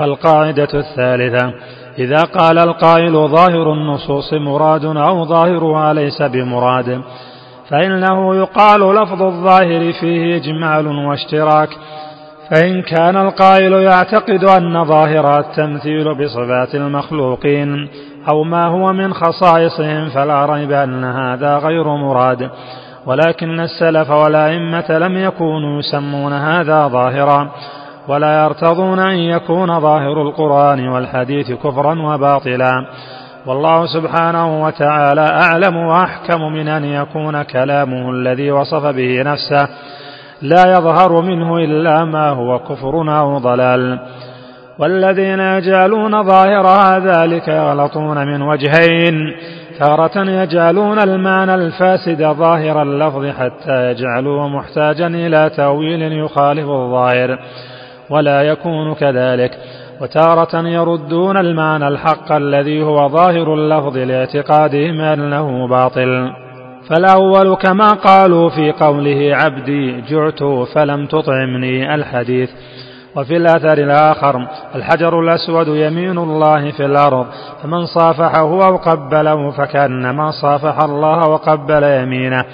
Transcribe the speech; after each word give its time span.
القاعدة 0.00 0.68
الثالثة. 0.74 1.52
إذا 1.98 2.22
قال 2.22 2.58
القائل 2.58 3.12
ظاهر 3.12 3.72
النصوص 3.72 4.32
مراد 4.32 4.84
أو 4.84 5.24
ظاهرها 5.24 5.92
ليس 5.92 6.22
بمراد 6.22 7.02
فإنه 7.68 8.36
يقال 8.36 8.94
لفظ 8.94 9.22
الظاهر 9.22 9.92
فيه 9.92 10.36
إجمال 10.36 10.86
واشتراك. 10.86 11.68
فإن 12.50 12.82
كان 12.82 13.16
القائل 13.16 13.72
يعتقد 13.72 14.44
أن 14.44 14.84
ظاهر 14.84 15.38
التمثيل 15.38 16.14
بصفات 16.14 16.74
المخلوقين 16.74 17.88
أو 18.28 18.44
ما 18.44 18.66
هو 18.66 18.92
من 18.92 19.14
خصائصهم 19.14 20.08
فلا 20.08 20.46
ريب 20.46 20.72
أن 20.72 21.04
هذا 21.04 21.58
غير 21.58 21.84
مراد. 21.96 22.50
ولكن 23.06 23.60
السلف 23.60 24.10
والأئمة 24.10 24.98
لم 24.98 25.18
يكونوا 25.18 25.78
يسمون 25.78 26.32
هذا 26.32 26.88
ظاهرا. 26.88 27.50
ولا 28.08 28.44
يرتضون 28.44 28.98
أن 28.98 29.18
يكون 29.18 29.80
ظاهر 29.80 30.22
القرآن 30.22 30.88
والحديث 30.88 31.52
كفرا 31.52 32.14
وباطلا. 32.14 32.86
والله 33.46 33.86
سبحانه 33.86 34.64
وتعالى 34.64 35.26
أعلم 35.26 35.76
وأحكم 35.76 36.42
من 36.42 36.68
أن 36.68 36.84
يكون 36.84 37.42
كلامه 37.42 38.10
الذي 38.10 38.50
وصف 38.50 38.86
به 38.86 39.22
نفسه 39.22 39.68
لا 40.42 40.72
يظهر 40.72 41.20
منه 41.20 41.56
إلا 41.56 42.04
ما 42.04 42.28
هو 42.28 42.58
كفر 42.58 43.18
أو 43.18 43.38
ضلال. 43.38 43.98
والذين 44.78 45.40
يجعلون 45.40 46.22
ظاهر 46.22 46.98
ذلك 46.98 47.48
يغلطون 47.48 48.26
من 48.26 48.42
وجهين. 48.42 49.14
تارة 49.78 50.30
يجعلون 50.30 50.98
المعنى 50.98 51.54
الفاسد 51.54 52.22
ظاهر 52.22 52.82
اللفظ 52.82 53.26
حتى 53.26 53.90
يجعلوه 53.90 54.48
محتاجا 54.48 55.06
إلى 55.06 55.50
تأويل 55.56 56.12
يخالف 56.12 56.68
الظاهر. 56.68 57.38
ولا 58.10 58.42
يكون 58.42 58.94
كذلك. 58.94 59.58
وتارة 60.00 60.68
يردون 60.68 61.36
المعنى 61.36 61.88
الحق 61.88 62.32
الذي 62.32 62.82
هو 62.82 63.08
ظاهر 63.08 63.54
اللفظ 63.54 63.96
لاعتقادهم 63.96 65.00
أنه 65.00 65.68
باطل. 65.68 66.30
فالأول 66.90 67.54
كما 67.54 67.88
قالوا 67.88 68.50
في 68.50 68.72
قوله 68.72 69.36
عبدي 69.36 70.00
جعت 70.00 70.42
فلم 70.74 71.06
تطعمني 71.06 71.94
الحديث. 71.94 72.50
وفي 73.16 73.36
الأثر 73.36 73.72
الآخر 73.72 74.48
الحجر 74.74 75.20
الأسود 75.20 75.68
يمين 75.68 76.18
الله 76.18 76.70
في 76.70 76.84
الأرض 76.84 77.26
فمن 77.62 77.86
صافحه 77.86 78.66
أو 78.66 78.76
قبله 78.76 79.50
فكأنما 79.50 80.30
صافح 80.30 80.78
الله 80.84 81.28
وقبل 81.28 81.82
يمينه. 81.82 82.44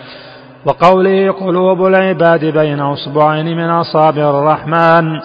وقوله 0.69 1.33
قلوب 1.33 1.87
العباد 1.87 2.45
بين 2.45 2.81
أصبعين 2.81 3.57
من 3.57 3.71
أصابع 3.71 4.31
الرحمن. 4.31 5.21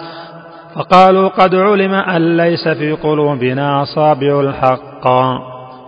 فقالوا 0.74 1.28
قد 1.28 1.54
علم 1.54 1.94
أن 1.94 2.36
ليس 2.36 2.68
في 2.68 2.92
قلوبنا 2.92 3.82
أصابع 3.82 4.40
الحق. 4.40 5.08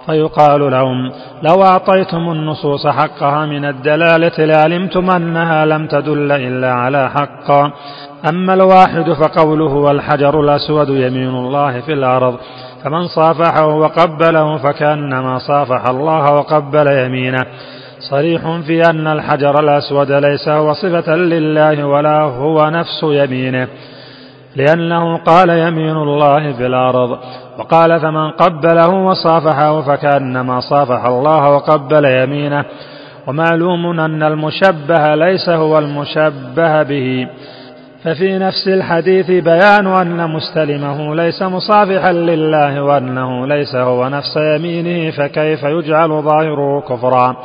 فيقال 0.06 0.70
لهم 0.70 1.12
لو 1.42 1.62
أعطيتم 1.64 2.30
النصوص 2.30 2.86
حقها 2.86 3.46
من 3.46 3.64
الدلالة 3.64 4.44
لعلمتم 4.44 5.10
أنها 5.10 5.64
لم 5.64 5.86
تدل 5.86 6.32
إلا 6.32 6.72
على 6.72 7.10
حق. 7.10 7.50
أما 8.28 8.54
الواحد 8.54 9.12
فقوله 9.12 9.74
والحجر 9.74 10.40
الأسود 10.40 10.88
يمين 10.88 11.34
الله 11.34 11.80
في 11.80 11.92
الأرض. 11.92 12.36
فمن 12.84 13.06
صافحه 13.06 13.66
وقبله 13.66 14.58
فكأنما 14.58 15.38
صافح 15.38 15.88
الله 15.90 16.34
وقبل 16.34 16.86
يمينه. 16.86 17.46
صريح 18.00 18.60
في 18.66 18.90
أن 18.90 19.06
الحجر 19.06 19.60
الأسود 19.60 20.12
ليس 20.12 20.48
هو 20.48 20.72
صفة 20.72 21.16
لله 21.16 21.86
ولا 21.86 22.20
هو 22.20 22.70
نفس 22.70 23.02
يمينه 23.02 23.68
لأنه 24.56 25.16
قال 25.16 25.50
يمين 25.50 25.96
الله 25.96 26.52
في 26.52 26.66
الأرض 26.66 27.18
وقال 27.58 28.00
فمن 28.00 28.30
قبله 28.30 28.88
وصافحه 28.88 29.80
فكأنما 29.82 30.60
صافح 30.60 31.04
الله 31.04 31.50
وقبل 31.50 32.04
يمينه 32.04 32.64
ومعلوم 33.26 34.00
أن 34.00 34.22
المشبه 34.22 35.14
ليس 35.14 35.48
هو 35.48 35.78
المشبه 35.78 36.82
به 36.82 37.28
ففي 38.04 38.38
نفس 38.38 38.68
الحديث 38.68 39.26
بيان 39.30 39.86
أن 39.86 40.30
مستلمه 40.30 41.14
ليس 41.14 41.42
مصافحا 41.42 42.12
لله 42.12 42.82
وأنه 42.82 43.46
ليس 43.46 43.74
هو 43.74 44.08
نفس 44.08 44.36
يمينه 44.36 45.10
فكيف 45.10 45.62
يجعل 45.62 46.08
ظاهره 46.08 46.80
كفرا؟ 46.80 47.36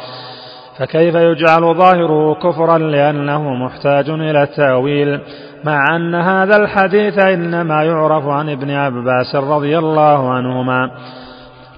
فكيف 0.82 1.16
يجعل 1.16 1.76
ظاهره 1.76 2.34
كفرا 2.34 2.78
لأنه 2.78 3.54
محتاج 3.54 4.10
إلى 4.10 4.44
التأويل؟ 4.44 5.20
مع 5.64 5.96
أن 5.96 6.16
هذا 6.16 6.58
الحديث 6.58 7.20
إنما 7.20 7.84
يعرف 7.84 8.28
عن 8.28 8.50
ابن 8.50 8.72
عباس 8.72 9.36
رضي 9.36 9.78
الله 9.78 10.34
عنهما. 10.34 10.92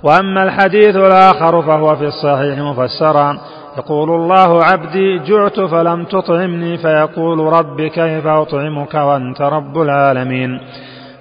وأما 0.04 0.44
الحديث 0.44 0.96
الآخر 0.96 1.62
فهو 1.62 1.96
في 1.96 2.06
الصحيح 2.06 2.60
مفسرا. 2.60 3.38
يقول 3.78 4.10
الله 4.10 4.64
عبدي 4.64 5.20
جعت 5.20 5.60
فلم 5.60 6.04
تطعمني. 6.04 6.78
فيقول 6.78 7.40
رب 7.40 7.82
كيف 7.82 8.28
أطعمك 8.28 8.94
وأنت 8.94 9.42
رب 9.42 9.82
العالمين؟ 9.82 10.60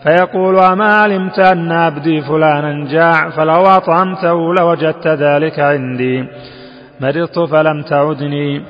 فيقول 0.02 0.58
أما 0.58 0.94
علمت 0.94 1.38
أن 1.38 1.72
عبدي 1.72 2.20
فلانا 2.20 2.88
جاع 2.88 3.30
فلو 3.30 3.62
أطعمته 3.62 4.54
لوجدت 4.54 5.06
ذلك 5.06 5.60
عندي. 5.60 6.24
مرضت 7.02 7.38
فلم 7.38 7.82
تعدني. 7.82 8.62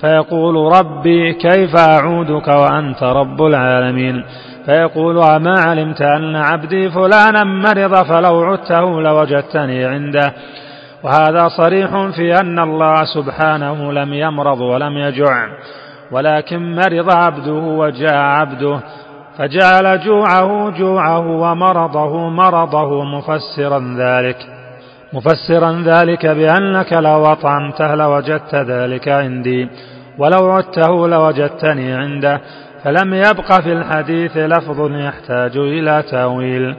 فيقول 0.00 0.78
ربي 0.78 1.32
كيف 1.32 1.76
أعودك 1.76 2.48
وأنت 2.48 3.02
رب 3.02 3.42
العالمين. 3.42 4.24
فيقول 4.66 5.18
أما 5.18 5.54
علمت 5.60 6.02
أن 6.02 6.36
عبدي 6.36 6.90
فلانا 6.90 7.44
مرض 7.44 7.94
فلو 7.94 8.42
عدته 8.42 9.00
لوجدتني 9.00 9.84
عنده. 9.84 10.32
وهذا 11.04 11.48
صريح 11.48 11.90
في 12.16 12.40
أن 12.40 12.58
الله 12.58 12.96
سبحانه 13.04 13.92
لم 13.92 14.14
يمرض 14.14 14.60
ولم 14.60 14.98
يجع 14.98 15.46
ولكن 16.10 16.74
مرض 16.74 17.10
عبده 17.10 17.52
وجاء 17.52 18.14
عبده 18.14 18.80
فجعل 19.38 20.00
جوعه 20.00 20.70
جوعه 20.70 21.28
ومرضه 21.28 22.28
مرضه 22.28 23.04
مفسرا 23.04 23.96
ذلك. 23.98 24.51
مفسرا 25.12 25.82
ذلك 25.86 26.26
بأنك 26.26 26.92
لو 26.92 27.26
أطعمته 27.26 27.94
لوجدت 27.94 28.54
ذلك 28.54 29.08
عندي 29.08 29.68
ولو 30.18 30.50
عدته 30.50 31.08
لوجدتني 31.08 31.92
عنده 31.92 32.40
فلم 32.84 33.14
يبق 33.14 33.60
في 33.60 33.72
الحديث 33.72 34.36
لفظ 34.36 34.90
يحتاج 34.90 35.56
إلى 35.56 36.04
تأويل. 36.10 36.74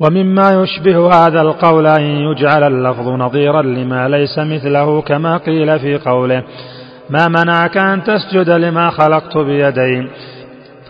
ومما 0.00 0.50
يشبه 0.52 1.08
هذا 1.14 1.40
القول 1.40 1.86
أن 1.86 2.02
يجعل 2.02 2.64
اللفظ 2.64 3.08
نظيرا 3.08 3.62
لما 3.62 4.08
ليس 4.08 4.38
مثله 4.38 5.02
كما 5.02 5.36
قيل 5.36 5.78
في 5.78 5.98
قوله 5.98 6.42
ما 7.10 7.28
منعك 7.28 7.76
أن 7.76 8.02
تسجد 8.02 8.50
لما 8.50 8.90
خلقت 8.90 9.38
بيدي؟ 9.38 10.08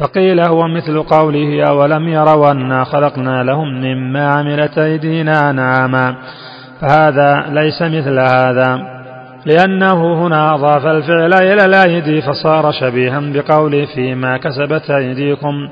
فقيل 0.00 0.40
هو 0.40 0.68
مثل 0.68 1.02
قوله 1.02 1.64
أولم 1.68 2.08
يروا 2.08 2.50
أنا 2.50 2.84
خلقنا 2.84 3.42
لهم 3.42 3.68
مما 3.80 4.28
عملت 4.28 4.78
أيدينا 4.78 5.50
أنعاما 5.50 6.16
فهذا 6.80 7.46
ليس 7.50 7.82
مثل 7.82 8.18
هذا 8.18 8.96
لأنه 9.46 10.26
هنا 10.26 10.54
أضاف 10.54 10.86
الفعل 10.86 11.34
إلى 11.34 11.64
الأيدي 11.64 12.22
فصار 12.22 12.72
شبيها 12.72 13.20
بقوله 13.20 13.86
فيما 13.94 14.36
كسبت 14.36 14.90
أيديكم. 14.90 15.68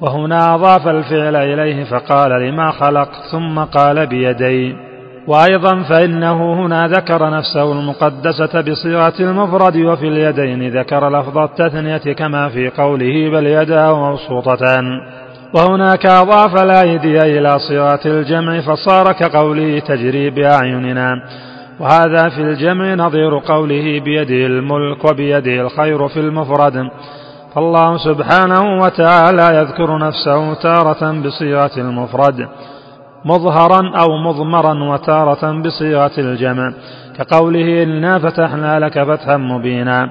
وهنا 0.00 0.54
أضاف 0.54 0.88
الفعل 0.88 1.36
إليه 1.36 1.84
فقال 1.84 2.30
لما 2.30 2.70
خلق 2.70 3.08
ثم 3.32 3.58
قال 3.58 4.06
بيدي. 4.06 4.89
وأيضا 5.26 5.82
فإنه 5.82 6.52
هنا 6.52 6.88
ذكر 6.88 7.30
نفسه 7.30 7.72
المقدسة 7.72 8.60
بصيغة 8.60 9.14
المفرد 9.20 9.76
وفي 9.76 10.08
اليدين 10.08 10.78
ذكر 10.80 11.08
لفظ 11.08 11.38
التثنية 11.38 12.14
كما 12.14 12.48
في 12.48 12.68
قوله 12.68 13.30
بل 13.30 13.46
يداه 13.46 14.10
مبسوطتان. 14.10 14.84
وهناك 15.54 16.06
أضاف 16.06 16.62
الأيدي 16.62 17.18
إلى 17.18 17.58
صيغة 17.68 18.00
الجمع 18.06 18.60
فصار 18.60 19.12
كقوله 19.12 19.78
تجري 19.78 20.30
بأعيننا. 20.30 21.14
وهذا 21.80 22.28
في 22.28 22.40
الجمع 22.40 22.94
نظير 22.94 23.38
قوله 23.38 24.00
بيده 24.00 24.46
الملك 24.46 25.10
وبيده 25.10 25.60
الخير 25.60 26.08
في 26.08 26.20
المفرد. 26.20 26.90
فالله 27.54 27.96
سبحانه 27.96 28.82
وتعالى 28.82 29.58
يذكر 29.58 29.98
نفسه 29.98 30.54
تارة 30.54 31.12
بصيغة 31.12 31.70
المفرد. 31.76 32.48
مظهرا 33.24 33.92
أو 34.00 34.16
مضمرا 34.16 34.84
وتارة 34.84 35.62
بصيغة 35.62 36.10
الجمع 36.18 36.72
كقوله 37.16 37.82
إنا 37.82 38.18
فتحنا 38.18 38.78
لك 38.80 39.02
فتحا 39.02 39.36
مبينا. 39.36 40.10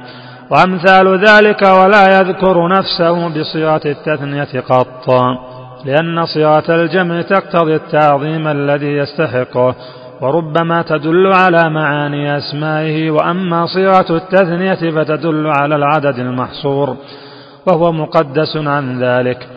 وأمثال 0.51 1.07
ذلك 1.27 1.61
ولا 1.61 2.19
يذكر 2.19 2.67
نفسه 2.67 3.27
بصيغة 3.29 3.81
التثنية 3.85 4.59
قط 4.69 5.09
لأن 5.85 6.25
صيغة 6.25 6.75
الجمع 6.75 7.21
تقتضي 7.21 7.75
التعظيم 7.75 8.47
الذي 8.47 8.97
يستحقه 8.97 9.75
وربما 10.21 10.81
تدل 10.81 11.33
على 11.33 11.69
معاني 11.69 12.37
أسمائه 12.37 13.11
وأما 13.11 13.65
صيغة 13.65 14.05
التثنية 14.09 14.91
فتدل 14.91 15.47
على 15.47 15.75
العدد 15.75 16.19
المحصور 16.19 16.97
وهو 17.67 17.91
مقدس 17.91 18.57
عن 18.57 19.03
ذلك. 19.03 19.47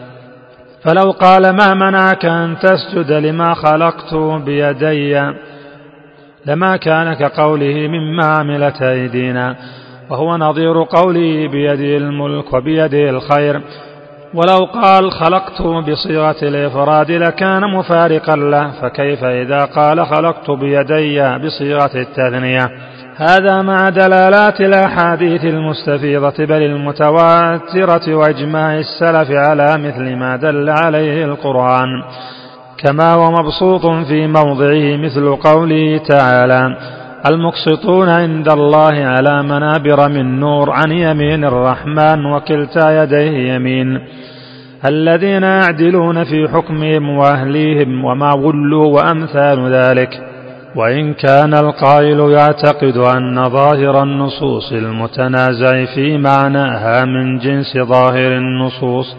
فلو 0.84 1.10
قال 1.10 1.50
ما 1.50 1.74
منعك 1.74 2.24
أن 2.24 2.56
تسجد 2.58 3.12
لما 3.12 3.54
خلقت 3.54 4.14
بيدي 4.14 5.32
لما 6.46 6.76
كان 6.76 7.14
كقوله 7.14 7.88
مما 7.88 8.24
عملت 8.24 8.82
أيدينا 8.82 9.56
وهو 10.10 10.36
نظير 10.36 10.82
قوله 10.82 11.48
بيده 11.48 11.96
الملك 11.96 12.52
وبيده 12.52 13.10
الخير. 13.10 13.60
ولو 14.34 14.64
قال 14.64 15.12
خلقت 15.12 15.62
بصيغة 15.62 16.36
الإفراد 16.42 17.10
لكان 17.10 17.60
مفارقا 17.70 18.36
له 18.36 18.70
فكيف 18.70 19.24
إذا 19.24 19.64
قال 19.64 20.06
خلقت 20.06 20.50
بيدي 20.50 21.38
بصيغة 21.38 21.90
التثنية؟ 21.94 22.70
هذا 23.16 23.62
مع 23.62 23.88
دلالات 23.88 24.60
الأحاديث 24.60 25.44
المستفيضة 25.44 26.44
بل 26.44 26.62
المتواترة 26.62 28.14
وإجماع 28.14 28.78
السلف 28.78 29.30
على 29.30 29.78
مثل 29.78 30.16
ما 30.16 30.36
دل 30.36 30.70
عليه 30.70 31.24
القرآن. 31.24 31.88
كما 32.78 33.12
هو 33.12 33.30
مبسوط 33.30 34.06
في 34.08 34.26
موضعه 34.26 34.96
مثل 34.96 35.36
قوله 35.36 36.00
تعالى 36.08 36.76
المقسطون 37.30 38.08
عند 38.08 38.48
الله 38.48 39.04
على 39.04 39.42
منابر 39.42 40.08
من 40.08 40.40
نور 40.40 40.70
عن 40.70 40.92
يمين 40.92 41.44
الرحمن 41.44 42.26
وكلتا 42.26 43.02
يديه 43.02 43.54
يمين. 43.54 43.98
الذين 44.88 45.42
يعدلون 45.42 46.24
في 46.24 46.48
حكمهم 46.48 47.08
وأهليهم 47.08 48.04
وما 48.04 48.32
ولوا 48.32 48.86
وأمثال 48.86 49.72
ذلك. 49.72 50.31
وإن 50.76 51.14
كان 51.14 51.54
القائل 51.54 52.20
يعتقد 52.20 52.96
أن 52.96 53.48
ظاهر 53.48 54.02
النصوص 54.02 54.72
المتنازع 54.72 55.84
في 55.94 56.18
معناها 56.18 57.04
من 57.04 57.38
جنس 57.38 57.76
ظاهر 57.78 58.36
النصوص 58.36 59.16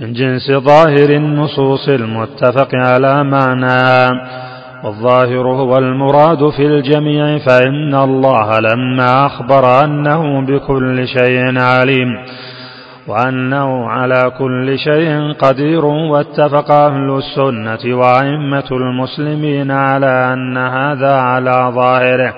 من 0.00 0.12
جنس 0.12 0.50
ظاهر 0.50 1.10
النصوص 1.10 1.88
المتفق 1.88 2.68
على 2.74 3.24
معناها 3.24 4.10
والظاهر 4.84 5.46
هو 5.46 5.78
المراد 5.78 6.50
في 6.50 6.66
الجميع 6.66 7.38
فإن 7.38 7.94
الله 7.94 8.58
لما 8.60 9.26
أخبر 9.26 9.84
أنه 9.84 10.40
بكل 10.46 11.08
شيء 11.08 11.58
عليم. 11.58 12.08
وأنه 13.08 13.88
على 13.88 14.32
كل 14.38 14.78
شيء 14.78 15.32
قدير 15.32 15.84
واتفق 15.84 16.70
أهل 16.70 17.18
السنة 17.18 17.96
وأئمة 17.96 18.68
المسلمين 18.72 19.70
على 19.70 20.32
أن 20.32 20.56
هذا 20.56 21.12
على 21.12 21.72
ظاهره 21.74 22.34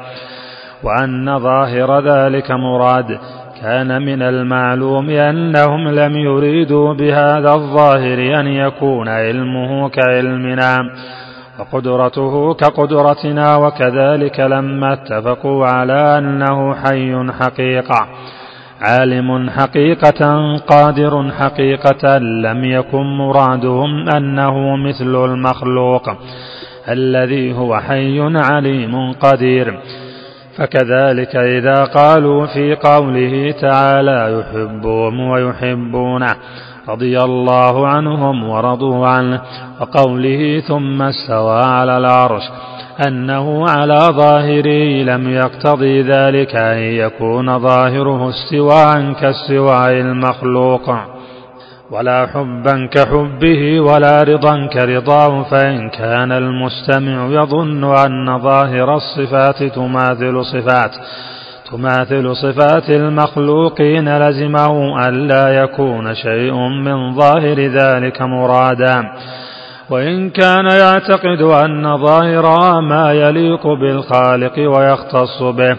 وأن 0.82 1.38
ظاهر 1.38 2.00
ذلك 2.00 2.50
مراد. 2.50 3.18
كان 3.62 4.02
من 4.02 4.22
المعلوم 4.22 5.10
أنهم 5.10 5.88
لم 5.88 6.16
يريدوا 6.16 6.94
بهذا 6.94 7.50
الظاهر 7.54 8.40
أن 8.40 8.46
يكون 8.46 9.08
علمه 9.08 9.88
كعلمنا 9.88 10.76
وقدرته 11.58 12.54
كقدرتنا 12.54 13.56
وكذلك 13.56 14.40
لما 14.40 14.92
اتفقوا 14.92 15.66
على 15.66 16.19
أنه 16.19 16.74
حي 16.74 17.32
حقيقة. 17.40 18.06
عالم 18.81 19.50
حقيقة 19.50 20.56
قادر 20.56 21.32
حقيقة 21.32 22.19
لم 22.19 22.64
يكن 22.64 23.17
مرادهم 23.19 24.08
أنه 24.08 24.76
مثل 24.76 25.25
المخلوق 25.25 26.11
الذي 26.88 27.55
هو 27.55 27.81
حي 27.81 28.20
عليم 28.20 29.12
قدير. 29.12 29.78
فكذلك 30.58 31.37
إذا 31.37 31.84
قالوا 31.84 32.46
في 32.46 32.75
قوله 32.75 33.55
تعالى 33.61 34.40
يحبهم 34.40 35.20
ويحبونه 35.20 36.37
رضي 36.88 37.20
الله 37.20 37.88
عنهم 37.88 38.49
ورضوا 38.49 39.06
عنه 39.06 39.40
وقوله 39.81 40.61
ثم 40.61 41.02
استوى 41.02 41.62
على 41.62 41.99
العرش. 41.99 42.43
أنه 43.08 43.69
على 43.69 43.98
ظاهره 44.10 45.02
لم 45.02 45.28
يقتضي 45.28 46.02
ذلك 46.02 46.56
أن 46.56 46.78
يكون 46.78 47.58
ظاهره 47.58 48.31
استواء 48.31 49.12
كاستواء 49.12 49.90
المخلوق. 49.90 50.90
ولا 51.90 52.26
حبا 52.26 52.88
كحبه 52.93 53.81
ولا 53.81 54.22
رضا 54.22 54.66
كرضاه 54.66 55.43
فإن 55.43 55.90
كان 55.90 56.32
المستمع 56.32 57.26
يظن 57.43 57.84
أن 57.84 58.38
ظاهر 58.38 58.94
الصفات 58.94 59.62
تماثل 59.62 60.44
صفات 60.44 60.90
تماثل 61.70 62.37
صفات 62.37 62.90
المخلوقين 62.90 64.19
لزمه 64.19 65.08
ألا 65.08 65.48
يكون 65.48 66.14
شيء 66.14 66.54
من 66.84 67.14
ظاهر 67.14 67.60
ذلك 67.60 68.22
مرادا. 68.22 69.12
وإن 69.90 70.30
كان 70.30 70.66
يعتقد 70.66 71.42
أن 71.42 71.96
ظاهر 71.96 72.80
ما 72.80 73.12
يليق 73.12 73.66
بالخالق 73.66 74.58
ويختص 74.58 75.42
به 75.42 75.76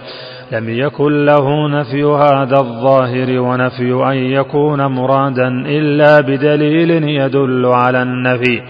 لم 0.52 0.70
يكن 0.70 1.26
له 1.26 1.68
نفي 1.68 2.04
هذا 2.04 2.58
الظاهر 2.58 3.40
ونفي 3.40 3.94
أن 3.94 4.18
يكون 4.18 4.86
مرادا 4.86 5.48
إلا 5.48 6.22
بدليل 6.22 7.04
يدل 7.04 7.66
على 7.66 8.02
النفي. 8.02 8.62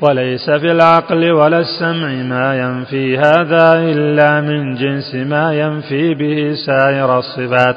وليس 0.00 0.50
في 0.50 0.72
العقل 0.72 1.32
ولا 1.32 1.58
السمع 1.58 2.08
ما 2.08 2.58
ينفي 2.58 3.18
هذا 3.18 3.74
إلا 3.74 4.40
من 4.40 4.74
جنس 4.74 5.14
ما 5.14 5.54
ينفي 5.54 6.14
به 6.14 6.54
سائر 6.66 7.18
الصفات. 7.18 7.76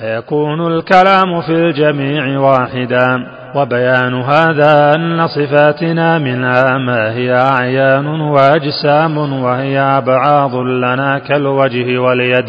فيكون 0.00 0.66
الكلام 0.66 1.40
في 1.40 1.52
الجميع 1.52 2.38
واحدا 2.40 3.26
وبيان 3.54 4.14
هذا 4.14 4.94
أن 4.94 5.26
صفاتنا 5.26 6.18
منها 6.18 6.78
ما 6.78 7.12
هي 7.12 7.34
أعيان 7.34 8.06
وأجسام 8.06 9.42
وهي 9.42 9.78
أبعاض 9.80 10.54
لنا 10.54 11.18
كالوجه 11.18 11.98
واليد. 11.98 12.46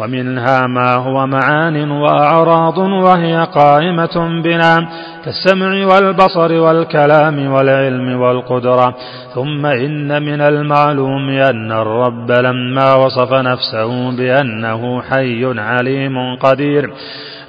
ومنها 0.00 0.66
ما 0.66 0.94
هو 0.94 1.26
معان 1.26 1.90
وأعراض 1.90 2.78
وهي 2.78 3.46
قائمة 3.54 4.42
بنا 4.42 4.88
كالسمع 5.24 5.86
والبصر 5.86 6.52
والكلام 6.52 7.52
والعلم 7.52 8.20
والقدرة. 8.20 8.94
ثم 9.34 9.66
إن 9.66 10.22
من 10.22 10.40
المعلوم 10.40 11.28
أن 11.28 11.72
الرب 11.72 12.30
لما 12.30 12.94
وصف 12.94 13.32
نفسه 13.32 14.16
بأنه 14.16 15.02
حي 15.02 15.60
عليم 15.60 16.36
قدير. 16.36 16.90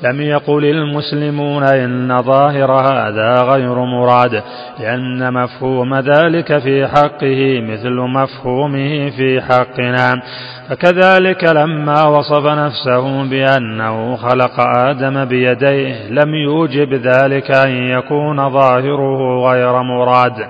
لم 0.03 0.21
يقل 0.21 0.65
المسلمون 0.65 1.63
إن 1.63 2.21
ظاهر 2.21 2.71
هذا 2.71 3.41
غير 3.41 3.75
مراد 3.75 4.43
لأن 4.79 5.33
مفهوم 5.33 5.95
ذلك 5.95 6.57
في 6.57 6.87
حقه 6.87 7.61
مثل 7.61 7.95
مفهومه 7.95 9.09
في 9.09 9.41
حقنا. 9.41 10.21
فكذلك 10.69 11.43
لما 11.43 12.05
وصف 12.05 12.45
نفسه 12.45 13.29
بأنه 13.29 14.15
خلق 14.15 14.59
آدم 14.59 15.25
بيديه 15.25 16.09
لم 16.09 16.35
يوجب 16.35 16.93
ذلك 16.93 17.51
أن 17.51 17.69
يكون 17.71 18.49
ظاهره 18.49 19.49
غير 19.51 19.81
مراد. 19.81 20.47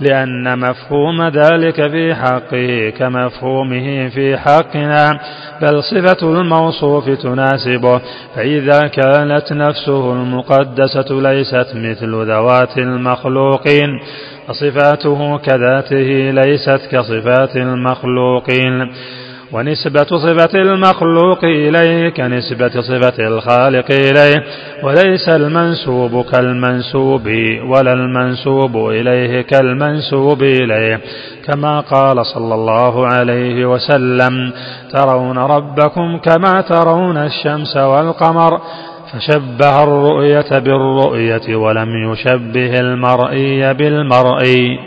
لأن 0.00 0.58
مفهوم 0.58 1.22
ذلك 1.28 1.90
في 1.90 2.14
حقه 2.14 2.92
كمفهومه 2.98 4.08
في 4.08 4.36
حقنا 4.36 5.20
بل 5.62 5.82
صفة 5.82 6.40
الموصوف 6.40 7.10
تناسبه 7.10 8.00
فإذا 8.34 8.80
كانت 8.80 9.52
نفسه 9.52 10.12
المقدسة 10.12 11.06
ليست 11.10 11.66
مثل 11.74 12.30
ذوات 12.30 12.78
المخلوقين 12.78 13.88
فصفاته 14.48 15.38
كذاته 15.38 16.30
ليست 16.30 16.80
كصفات 16.92 17.56
المخلوقين. 17.56 18.92
ونسبة 19.52 20.04
صفة 20.04 20.58
المخلوق 20.62 21.44
إليه 21.44 22.08
كنسبة 22.08 22.80
صفة 22.80 23.26
الخالق 23.26 23.90
إليه 23.90 24.44
وليس 24.82 25.28
المنسوب 25.28 26.24
كالمنسوب 26.24 27.26
ولا 27.68 27.92
المنسوب 27.92 28.76
إليه 28.76 29.42
كالمنسوب 29.42 30.42
إليه. 30.42 31.00
كما 31.46 31.80
قال 31.80 32.26
صلى 32.26 32.54
الله 32.54 33.06
عليه 33.06 33.66
وسلم 33.66 34.52
ترون 34.92 35.38
ربكم 35.38 36.18
كما 36.18 36.60
ترون 36.60 37.16
الشمس 37.16 37.76
والقمر 37.76 38.60
فشبه 39.12 39.82
الرؤية 39.82 40.58
بالرؤية 40.58 41.56
ولم 41.56 42.12
يشبه 42.12 42.80
المرئي 42.80 43.74
بالمرئي. 43.74 44.78